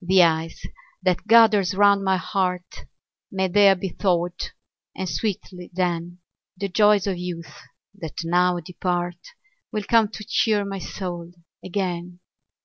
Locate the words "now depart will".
8.22-9.82